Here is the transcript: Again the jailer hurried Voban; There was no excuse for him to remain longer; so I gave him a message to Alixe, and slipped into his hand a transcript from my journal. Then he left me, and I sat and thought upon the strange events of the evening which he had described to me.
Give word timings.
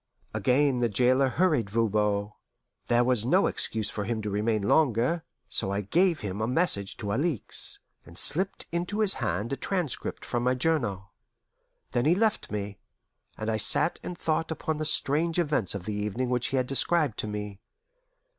Again 0.33 0.79
the 0.79 0.89
jailer 0.89 1.29
hurried 1.29 1.69
Voban; 1.69 2.31
There 2.87 3.03
was 3.03 3.23
no 3.23 3.45
excuse 3.45 3.87
for 3.91 4.03
him 4.05 4.19
to 4.23 4.31
remain 4.31 4.63
longer; 4.63 5.23
so 5.47 5.71
I 5.71 5.81
gave 5.81 6.21
him 6.21 6.41
a 6.41 6.47
message 6.47 6.97
to 6.97 7.11
Alixe, 7.13 7.77
and 8.03 8.17
slipped 8.17 8.65
into 8.71 9.01
his 9.01 9.13
hand 9.21 9.53
a 9.53 9.57
transcript 9.57 10.25
from 10.25 10.41
my 10.41 10.55
journal. 10.55 11.11
Then 11.91 12.05
he 12.05 12.15
left 12.15 12.49
me, 12.51 12.79
and 13.37 13.51
I 13.51 13.57
sat 13.57 13.99
and 14.01 14.17
thought 14.17 14.49
upon 14.49 14.77
the 14.77 14.85
strange 14.85 15.37
events 15.37 15.75
of 15.75 15.85
the 15.85 15.93
evening 15.93 16.31
which 16.31 16.47
he 16.47 16.57
had 16.57 16.65
described 16.65 17.19
to 17.19 17.27
me. 17.27 17.59